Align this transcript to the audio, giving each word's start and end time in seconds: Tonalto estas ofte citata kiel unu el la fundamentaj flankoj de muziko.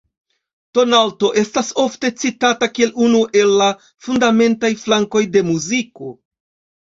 Tonalto 0.77 1.27
estas 1.41 1.67
ofte 1.83 2.09
citata 2.21 2.69
kiel 2.79 2.95
unu 3.07 3.21
el 3.41 3.53
la 3.63 3.67
fundamentaj 4.07 4.71
flankoj 4.85 5.21
de 5.37 5.45
muziko. 5.51 6.09